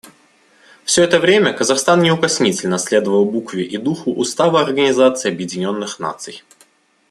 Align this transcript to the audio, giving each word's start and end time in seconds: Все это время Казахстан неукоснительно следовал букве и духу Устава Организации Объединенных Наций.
Все 0.83 1.03
это 1.03 1.19
время 1.19 1.53
Казахстан 1.53 2.01
неукоснительно 2.01 2.79
следовал 2.79 3.23
букве 3.23 3.63
и 3.63 3.77
духу 3.77 4.09
Устава 4.15 4.59
Организации 4.61 5.29
Объединенных 5.29 5.99
Наций. 5.99 6.41